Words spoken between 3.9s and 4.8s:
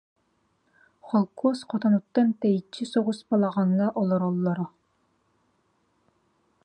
олороллоро